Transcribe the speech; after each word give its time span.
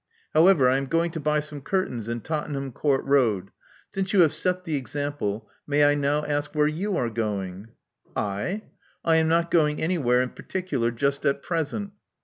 However, 0.33 0.67
I 0.67 0.77
am 0.77 0.87
going 0.87 1.11
to 1.11 1.19
buy 1.19 1.41
some 1.41 1.61
curtains 1.61 2.07
in 2.07 2.21
Tottenham 2.21 2.71
Court 2.71 3.05
Road. 3.05 3.51
Since 3.93 4.13
you 4.13 4.21
have 4.21 4.33
set 4.33 4.63
the 4.63 4.75
example, 4.75 5.47
may 5.67 5.85
I 5.85 5.93
now 5.93 6.25
ask 6.25 6.55
where 6.55 6.67
you 6.67 6.97
are 6.97 7.11
going?" 7.11 7.67
I? 8.15 8.63
I 9.05 9.17
am 9.17 9.27
not 9.27 9.51
going 9.51 9.79
anywhere 9.79 10.23
in 10.23 10.29
particular 10.31 10.89
just 10.89 11.23
at 11.23 11.43
present." 11.43 11.91